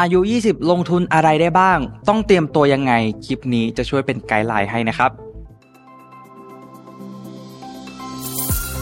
[0.00, 1.78] อายุ 20 ลงทุนอะไรได้บ้าง
[2.08, 2.92] ต้องเตรียมตัวยังไง
[3.24, 5.10] คลิปนี้จะช่วยเป็นไกด์ไลน์ให้นะครับ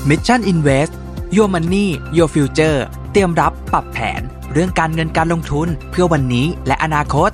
[0.09, 0.93] Mission Invest
[1.37, 1.87] Your Money
[2.17, 2.79] Your Future
[3.13, 4.21] เตรียมรับปรับแผน
[4.53, 7.31] เรื่องการเงินการลงทุนเพื่อวันนี้และอนาคต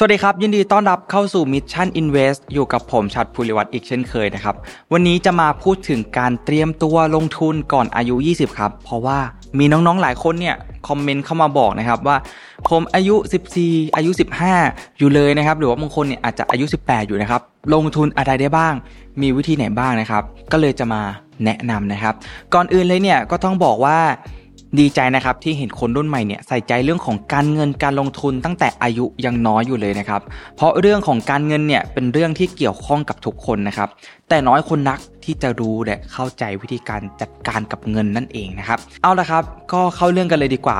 [0.00, 4.54] สวัสดีครับ ยินดีต้อนรับเข้าสู่ Mission Invest อยู่กับผมชัดภูริวัตรอีกเช่นเคยนะครับ
[4.92, 9.18] วันนี้จะมาพูดถึงการเตรียมตัวลงทุนก่อนอายุ 20 ครับ เพราะว่า
[9.58, 10.56] มีน้องๆหลายคนเนี่ย
[10.88, 12.16] คอมเมนต์เข้ามาบอกนะครับว่า
[12.68, 13.14] ผมอายุ
[13.56, 14.10] 14 อายุ
[14.54, 17.40] 15 อยู่เลยนะครับ หรือว่าบางคนเนี่ยอาจจะอายุ 18 อยู่นะครับ
[17.74, 18.74] ลงทุนอะไรได้บ้าง
[19.20, 20.22] มีวิธีไหนบ้างนะครับ
[20.52, 21.02] ก็เลยจะมา
[21.44, 22.14] แนะนำนะครับ
[22.54, 23.98] ก่อนอื่นเลยเนี่ยก็ต้องบอกว่า
[24.78, 30.22] ดีใจนะครับที่เห็นคนรุ่นใหม่เนี่ยใส่ใจเรื่องของการเงินการลงทุนตั้งแต่อายุยังน้อยอยู่เลยนะครับ
[30.56, 33.88] เพราะเรื่องของการเงินเนี่ยเป็นเรื่องที่เกี่ยวข้องกับทุกคนนะครับ
[34.28, 39.42] แต่น้อยคนนักที่จะรู้และเข้าใจวิธีการจัดการกับเงินนั่นเองนะครับ เอาละครับ
[39.72, 40.78] ก็เข้าเรื่องกันเลยดีกว่า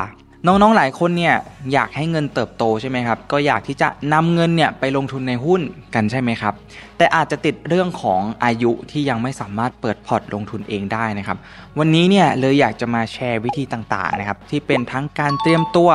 [0.48, 1.34] น้องๆหลายคนเนี่ย
[1.72, 5.60] อยากให้เงินเติบโตใช่ไหมครับ ก็อยากที่จะนำเงินเนี่ยไปลงทุนในหุ้น
[5.94, 6.54] กันใช่ไหมครับ
[6.98, 11.38] แต่อาจจะติดเรื่องของอายุที่ยังไม่สามารถเปิดพอร์ตลงทุนเองได้นะครับ
[11.78, 15.90] วันนี้เนี่ยเลยอยากจะมาแชร์วิธีต่างๆนะครับ ที่เป็นทั้งการเตรียมตัว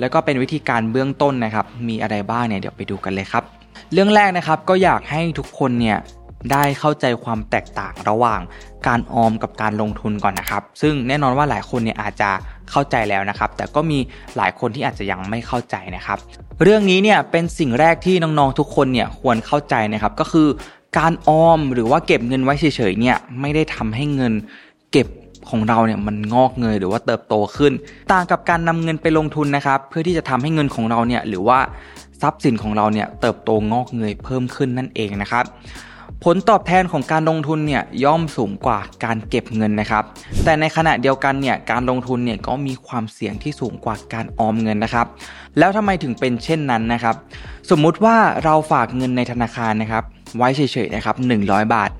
[0.00, 3.42] แล้วก็เป็นวิธีการเบื้องต้นนะครับ มีอะไรบ้างเนี่ยเดี๋ยวไปดูกันเลยครับ
[3.92, 5.98] เรื่องแรกนะครับก็อยากให้ทุกคนเนี่ย
[6.52, 8.40] ได้เข้าใจความแตกต่างระหว่าง
[8.86, 12.30] การออมกับการลงทุนก่อนนะครับ ซึ่งแน่นอนว่าหลายคนเนี่ยอาจจะ
[12.70, 13.98] เข้าใจแล้วนะครับ แต่ก็มี
[14.36, 16.18] หลายคนที่อาจจะยังไม่เข้าใจนะครับ
[16.62, 20.48] เรื่องนี้เนี่ยเป็นสิ่งแรกที่น้องๆทุกคนเนี่ยควรเข้าใจนะครับ ก็คือ
[20.98, 24.32] การออมหรือว่าเก็บเงินไว้เฉยๆเนี่ยไม่ได้ทำให้เงิน
[24.92, 25.08] เก็บ
[25.50, 27.72] ของเราเนี่ยมันงอกเงยหรือว่าเติบโตขึ้น
[28.12, 31.58] ต่างกับการนำเงินไปลงทุนนะครับ เพื่อที่จะทำให้เงินของเราเนี่ยหรือว่า
[32.22, 35.44] ทรัพย์สินของเราเนี่ยเติบโตงอกเงยเพิ่มขึ้นนั่นเองนะครับ
[36.28, 40.04] ผลตอบแทนของการลงทุนเนี่ยย่อมสูงกว่าการเก็บเงินนะครับ
[40.44, 45.06] แต่ในขณะเดียวกันเนี่ยการลงทุนเนี่ยก็มีความเสี่ยงที่สูงกว่าการออมเงินนะครับ
[45.58, 47.16] แล้วทำไมถึงเป็นเช่นนั้นนะครับ
[47.70, 50.04] สมมุติว่าเราฝากเงินในธนาคารนะครับ
[50.38, 51.90] ไว้เฉยๆนะครับ100 บาท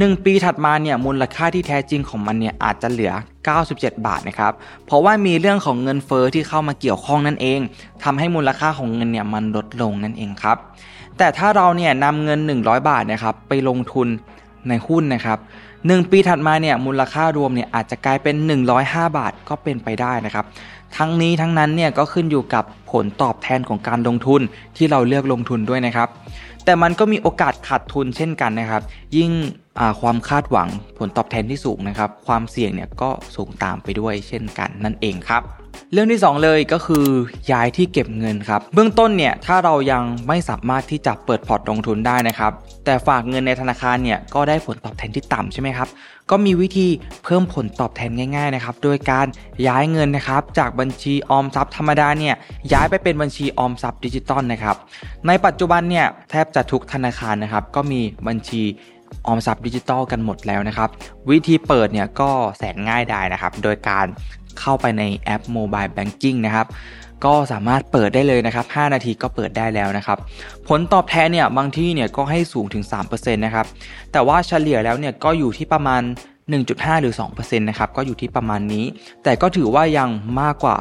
[0.00, 3.12] 1 ปีถัดมาเนี่ยมูลค่าที่แท้จริงของมันเนี่ยอาจจะเหลือ
[3.58, 4.52] 97 บาทนะครับ
[4.86, 7.60] เพราะว่ามีเรื่องของเงินเฟอ้อที่เข้ามาเกี่ยวข้องนั่นเอง
[8.04, 10.56] ทำให้มูลค่าของเงินเนี่ยมันลดลงนั่นเองครับ
[11.18, 14.08] แต่ถ้าเราเนี่ยนำเงิน 100 บาทนะครับไปลงทุน
[14.68, 15.38] ในหุ้นนะครับ
[15.74, 18.36] 1ปีถัดมาเนี่ยมูลค่ารวมเนี่ยอาจจะกลายเป็น
[18.76, 20.44] 105 บาทก็เป็นไปได้นะครับ
[20.96, 24.40] ทั้งนี้ทั้งนั้นเนี่ยก็ขึ้นอยู่กับผลตอบแทนของการลงทุน
[24.76, 26.08] ที่เราเลือกลงทุนด้วยนะครับ
[26.64, 28.82] แต่มันก็มีโอกาสขาดทุนเช่นกันนะครับ
[29.16, 29.30] ยิ่ง
[30.00, 35.42] ความคาดหวังผลตอบแทนที่สูงนะครับ ความเสี่ยงเนี่ยก็สูงตามไปด้วยเช่นกันนั่นเองครับ
[35.92, 37.06] เรื่องที่ 2 เลยก็คือ
[37.52, 42.52] ย้ายที่เก็บเงินครับ เบื้องต้นเนี่ยถ้าเรายังไม่สามารถที่จะเปิดพอร์ตลงทุนได้นะครับ
[42.84, 45.88] แต่ฝากเงินในธนาคารเนี่ยก็ได้ผลตอบแทนที่ต่ำใช่ไหมครับ
[46.30, 46.88] ก็มีวิธี
[47.24, 49.26] เพิ่มผลตอบแทนง่ายๆนะครับ โดยการ
[49.66, 52.34] ย้ายเงินนะครับจากบัญชีออมทรัพย์ธรรมดาเนี่ย
[52.72, 54.76] ย้ายไปเป็นบัญชีออมทรัพย์ดิจิตอลนะครับ
[55.26, 58.62] ในปัจจุบันเนี่ยแทบจะทุกธนาคารนะครับก็มีบัญชี
[59.26, 60.88] ออมทรัพย์ดิจิตอลกันหมดแล้วนะครับ
[61.30, 64.06] วิธีเปิดเนี่ยก็แสนง่ายดายนะครับ โดยการ
[64.60, 66.66] เข้าไปในแอป mobile banking นะครับ
[67.24, 70.18] ก็สามารถเปิดได้เลยนะครับ 5 นาทีก็เปิดได้แล้วนะครับ
[70.68, 73.66] ผลตอบแทนเนี่ยบางที่เนี่ยก็ให้สูงถึง 3%นะครับ
[74.12, 76.02] แต่ว่าเฉลี่ยแล้วเนี่ยก็อยู่ที่ประมาณ
[76.52, 78.84] 1.5 หรือ 2%นะครับ ก็อยู่ที่ประมาณนี้
[79.24, 80.76] แต่ก็ถือว่ายังมากกว่า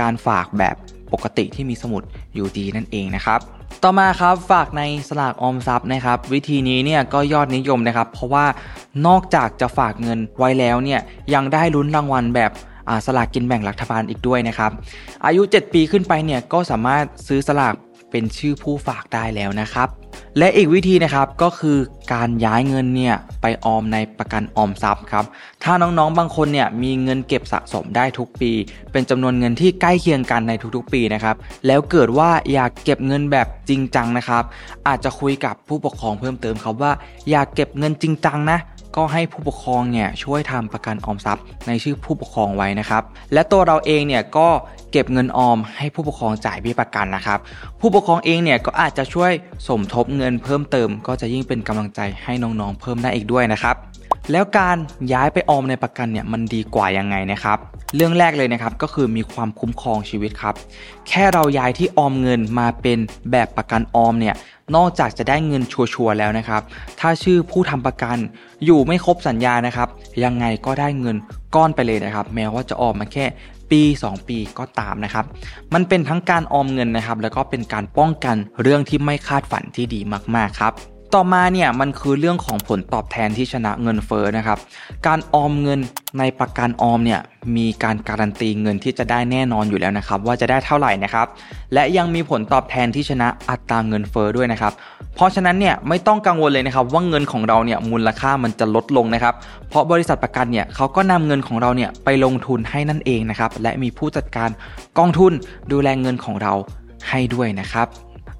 [0.00, 0.76] การฝากแบบ
[1.12, 2.02] ปกติที่มีสมุด
[2.34, 3.40] อยู่ดีนั่นเองนะครับ
[3.82, 8.46] ต่อมาครับฝากในสลากออมทรัพย์นะครับ วิธีนี้เนี่ยก็ยอดนิยมนะครับ เพราะว่า
[9.06, 11.00] นอกจากจะฝากเงินไว้แล้วเนี่ย
[11.34, 12.50] ยังได้ลุ้นรางวัลแบบ
[13.06, 14.70] สลากกินแบ่งรัฐบาลอีกด้วยนะครับ
[15.26, 17.74] อายุ 7 ปีขึ้นไปเนี่ยก็สามารถซื้อสลาก
[18.10, 19.88] เป็นชื่อผู้ฝากได้แล้วนะครับ
[20.38, 21.78] และอีกวิธีนะครับก็คือ
[22.12, 25.24] การย้ายเงินเนี่ยไปออมในประกันออมทรัพย์ครับ
[25.64, 28.52] ถ้าน้องๆบางคนเนี่ยมีเงินเก็บสะสมได้ทุกปี
[28.92, 34.42] เป็นจำนวนเงินที่ใกล้เคียงกันในทุกๆปีนะครับ แล้วเกิดว่าอยากเก็บเงินแบบจริงจังนะครับ
[34.88, 36.92] อาจจะคุยกับผู้ปกครองเพิ่มเติมครับว่า
[37.30, 38.58] อยากเก็บเงินจริงจังนะ
[38.96, 43.02] ก็ให้ผู้ปกครองเนี่ยช่วยทำประกันออมทรัพย์ ในชื่อผู้ปกครองไว้นะครับ
[43.32, 44.48] และตัวเราเองเนี่ยก็
[44.92, 47.38] เก็บเงินออมให้ผู้ปกครองจ่ายเบี้ยประกันนะครับ
[47.80, 49.32] ผู้ปกครองเองเนี่ยก็อาจจะช่วย
[49.68, 53.76] สมทบเงินเพิ่มเติม ก็จะยิ่งเป็นกำลังใจให้น้องๆเพิ่มได้อีกด้วยนะครับ
[54.30, 54.76] แล้วการ
[55.12, 57.58] ย้ายไปออมในประกันเนี่ยมันดีกว่ายังไงนะครับ
[57.96, 60.54] เรื่องแรกเลยนะครับก็คือมีความคุ้มครองชีวิตครับ
[61.08, 62.98] แค่เราย้ายที่ออมเงินมาเป็น
[63.30, 64.34] แบบประกันออมเนี่ย
[64.76, 66.62] นอกจากจะได้เงินชัวร์แล้วนะครับ
[67.00, 68.16] ถ้าชื่อผู้ทำประกัน
[68.64, 69.88] อยู่ไม่ครบสัญญานะครับ
[70.24, 71.16] ยังไงก็ได้เงิน
[71.54, 73.24] ก้อนไปเลยนะครับ แม้ว่าจะออมมาแค่
[73.70, 75.24] ปี 2 ปีก็ตามนะครับ
[75.74, 80.00] มันเป็นทั้งการออมเงินนะครับ แล้วก็เป็นการป้องกันเรื่องที่ไม่คาดฝันที่ดี
[80.36, 80.74] มากๆครับ
[81.14, 84.58] ต่อมาเนี่ยมันคือเรื่องของผลตอบแทนที่ชนะเงินเฟ้อนะครับ
[85.06, 85.80] การออมเงิน
[86.18, 87.20] ในประกันออมเนี่ย
[87.56, 91.26] มีการการันตีเงินที่จะได้แน่นอนอยู่แล้วนะครับ ว่าจะได้เท่าไหร่นะครับ
[91.74, 94.72] และยังมีผลตอบแทนที่ชนะอัตราเงินเฟ้อด้วยนะครับ
[95.14, 99.34] เพราะฉะนั้นเนี่ยไม่ต้องกังวลเลยนะครับ ว่าเงินของเราเนี่ยมูลค่ามันจะลดลงนะครับ
[99.68, 104.50] เพราะบริษัทประกันเนี่ยเขาก็นำเงินของเราเนี่ยไปลงทุนให้นั่นเองนะครับและมีผู้จัดการ
[104.98, 105.32] กองทุน
[105.72, 106.52] ดูแลเงินของเรา
[107.08, 107.86] ให้ด้วยนะครับ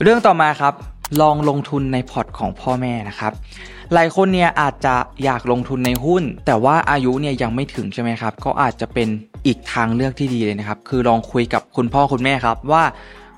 [0.03, 0.75] เรื่องต่อมาครับ
[1.21, 3.33] ลองลงทุนในพอร์ตของพ่อแม่นะครับ
[3.95, 4.95] หลายคนเนี่ยอาจจะ
[5.25, 9.09] อยากลงทุนในหุ้น แต่ว่าอายุเนี่ยยังไม่ถึงใช่ไหมครับ ก็อาจจะเป็น
[9.47, 12.85] อีกทางเลือกที่ดีเลยนะครับ คือลองคุยกับคุณพ่อคุณแม่ครับว่า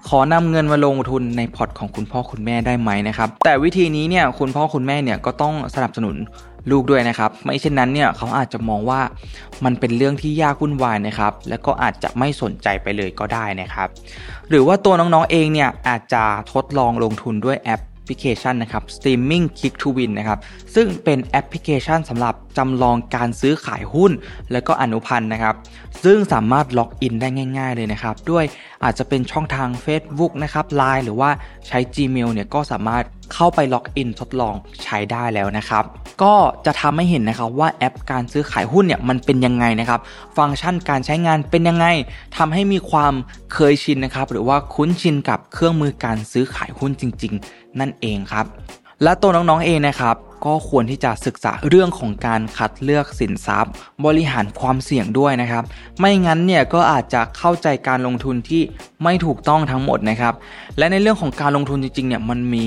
[0.08, 6.16] ขอนำเงินมาลงทุนในพอร์ตของคุณพ่อคุณแม่ได้ไหมนะครับ แต่วิธีนี้เนี่ยคุณพ่อคุณแม่เนี่ยก็ต้องสนับสนุน
[6.70, 9.00] ลูกด้วยนะครับ ไม่เช่นนั้นเนี่ยเขาอาจจะมองว่า
[9.64, 13.88] มันเป็นเรื่องที่ยากวุ่นวายนะครับ แล้วก็อาจจะไม่สนใจไปเลยก็ได้นะครับ
[14.48, 20.38] หรือว่าตัวน้องๆเองเนี่ยอาจจะทดลองลงทุนด้วยแอปพลิเคชันนะครับ Streaming Click2Win นะครับ
[20.74, 24.12] ซึ่งเป็นแอปพลิเคชันสำหรับ จำลองการซื้อขายหุ้น
[24.52, 25.54] และก็อนุพันธ์นะครับ
[26.04, 27.28] ซึ่งสามารถ login ได้
[27.58, 28.44] ง่าย ๆ เลยนะครับ ด้วย
[28.84, 31.30] อาจจะเป็นช่องทาง Facebook นะครับ Line หรือว่า
[31.66, 33.04] ใช้ Gmail เนี่ยก็สามารถ
[33.34, 34.54] เข้าไป login ทดลอง
[34.84, 35.84] ใช้ได้แล้วนะครับ
[36.22, 36.34] ก็
[36.66, 40.00] จะทำให้เห็นนะครับว่าแอปการซื้อขายหุ้นเนี่ยมันเป็นยังไงนะครับ
[40.36, 41.86] ฟังก์ชันการใช้งานเป็นยังไง
[42.36, 43.12] ทำให้มีความ
[43.52, 48.46] เคยชินนะครับ หรือว่าคุ้นชินกับเครื่องมือการซื้อขายหุ้นจริง ๆ นั่นเองครับ
[49.02, 53.72] และตัวน้องๆเองนะครับ ก็ควรที่จะศึกษาเรื่องของการคัดเลือกสินทรัพย์
[54.06, 55.64] บริหารความเสี่ยงด้วยนะครับ
[55.98, 58.62] ไม่งั้นเนี่ยก็อาจจะเข้าใจการลงทุนที่
[59.02, 60.34] ไม่ถูกต้องทั้งหมดนะครับ
[60.78, 62.66] และในเรื่องของการลงทุนจริงๆเนี่ยมันมี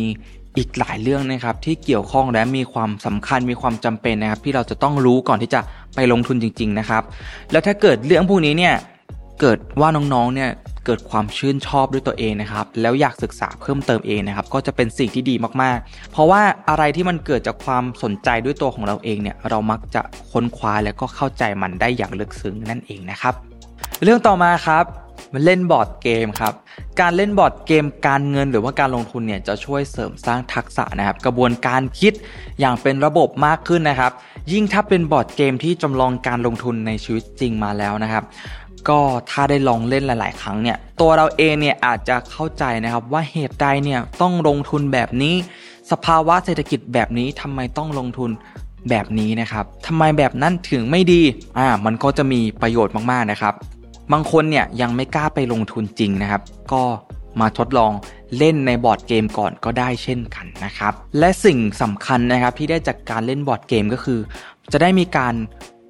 [0.57, 5.59] อีกหลายเรื่องนะครับที่เกี่ยวข้องและมีความสำคัญมีความจำเป็นนะครับ ที่เราจะต้องรู้ก่อนที่จะ
[5.95, 7.03] ไปลงทุนจริง ๆนะครับ
[7.51, 8.75] แล้วถ้าเกิดเรื่องพวกนี้เนี่ย
[9.41, 10.49] เกิดว่าน้องๆเนี่ย
[10.87, 20.01] เกิดความชื่นชอบด้วยตัวเองนะครับ แล้วอยากศึกษาเพิ่มเติมเองนะครับ ก็จะเป็นสิ่งที่ดีมากๆ เพราะว่าอะไรที่มันเกิดจากความสนใจด้วยตัวของเราเองเนี่ย เรามักจะ
[20.31, 23.33] ค้นคว้าแล้วก็เข้าใจมันได้อย่างลึกซึ้งนั่นเองนะครับ
[24.03, 24.85] เรื่องต่อมาครับ
[25.33, 26.53] หมั่นเล่นบอร์ดเกมครับ
[27.01, 32.13] การเล่นบอร์ดเกมการเงินหรือว่าการลงทุนเนี่ยจะช่วยเสริมสร้างทักษะนะครับ กระบวนการคิด
[32.59, 34.11] อย่างเป็นระบบมากขึ้นนะครับ
[34.51, 38.23] ยิ่งถ้าเป็นบอร์ดเกมที่จำลองการลงทุนในชีวิตจริงมาแล้วนะครับ
[38.89, 45.35] ก็ถ้าได้ลองเล่นหลาย ๆ ครั้งเนี่ยตัวเราเองเนี่ยอาจจะเข้าใจนะครับว่าเหตุใดเนี่ยต้องลงทุนแบบนี้
[45.91, 48.29] สภาวะเศรษฐกิจแบบนี้ทำไมต้องลงทุน
[48.89, 51.21] แบบนี้นะครับทำไมแบบนั้นถึงไม่ดี
[51.57, 53.53] อ่ามันก็จะมีประโยชน์มาก ๆ นะครับ
[54.11, 56.41] บางคนเนี่ยยังไม่กล้าไปลงทุนจริงนะครับ
[56.73, 56.83] ก็
[57.39, 57.91] มาทดลอง
[58.37, 64.19] เล่นในบอร์ดเกมก่อนก็ได้เช่นกันนะครับ และสิ่งสำคัญนะครับที่ได้จากการเล่นบอร์ดเกมก็คือ
[64.71, 65.33] จะได้มีการ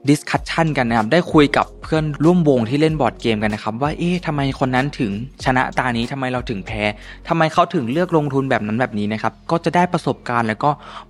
[0.10, 5.12] discussion กันนะครับ ได้คุยกับเพื่อนร่วมวงที่เล่นบอร์ดเกมกันนะครับ ว่าเอ๊ะทำไมคนนั้นถึง
[5.46, 6.84] ชนะตานี้ทำไมเราถึงแพ้
[7.28, 10.70] ทำไมเขาถึงเลือกลงทุนแบบนั้นแบบนี้นะครับ ก็จะได้ประสบการณ์แล้วก็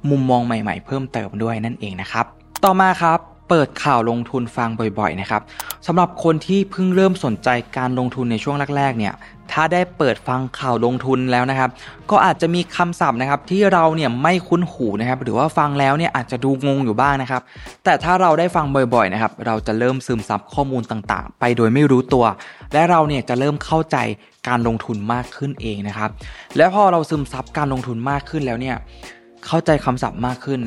[0.10, 2.26] มุมมองใหม่ ๆ เพิ่มเติมด้วยนั่นเองนะครับ
[2.66, 5.42] ต่อมาครับ เปิดข่าวลงทุนฟังบ่อยๆนะครับ
[5.88, 9.14] สำหรับคนที่เพิ่งเริ่มสนใจการลงทุนในช่วงแรกๆเนี่ย
[9.52, 11.70] ถ้าได้เปิดฟังข่าวลงทุนแล้วนะครับ
[12.12, 17.42] ก็อาจจะมีคำศัพท์นะครับที่เราเนี่ยไม่คุ้นหูนะครับหรือว่าฟังแล้วเนี่ยอาจจะดูงงอยู่บ้างนะครับ
[17.84, 18.66] แต่ถ้าเราได้ฟัง
[18.96, 22.26] บ่อยๆนะครับเราจะเริ่มซึมซับข้อมูลต่างๆ ไปโดยไม่รู้ตัว
[22.74, 23.98] และเราเนี่ยจะเริ่มเข้าใจ
[24.48, 26.10] การลงทุนมากขึ้นเองนะครับ
[26.58, 28.76] และพอเราซึมซับการลงทุนมากขึ้นแล้วเนี่ย
[29.48, 30.62] เข้าใจคำศัพท์มากขึ้น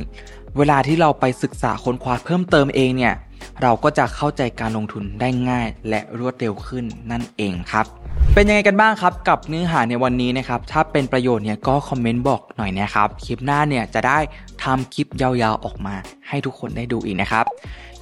[0.59, 3.15] เวลาที่เราไปศึกษาค้นคว้าเพิ่มเติมเองเนี่ย
[3.63, 7.87] เราก็จะเข้าใจการลงทุนได้ง่าย และรวดเร็วขึ้นนั่นเองครับ
[8.35, 14.19] เป็นยังไงกันบ้างครับ กับเนื้อหาในวันนี้นะครับ ถ้าเป็นประโยชน์เนี่ยก็คอมเมนต์บอกหน่อยนะครับ คลิปหน้าเนี่ยจะได้
[14.65, 15.95] ทำคลิปยาวๆออกมา
[16.29, 17.45] ให้ทุกคนได้ดูอีกนะครับ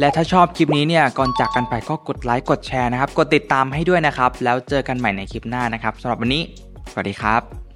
[0.00, 6.42] และถ้าชอบคลิปนี้เนี่ยก่อนจากกันไปก็กดไลค์กดแชร์นะครับ กดติดตามให้ด้วยนะครับ แล้วเจอกันใหม่ในคลิปหน้านะครับสำหรับวันนี้
[6.90, 7.67] สวัสดีครับ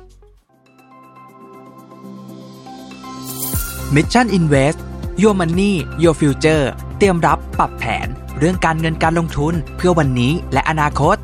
[3.96, 4.78] Mission Invest
[5.22, 5.72] Your Money
[6.02, 6.64] Your Future
[6.98, 8.06] เตรียมรับปรับแผน
[8.38, 11.16] เรื่องการเงินการลงทุนเพื่อวันนี้และอนาคต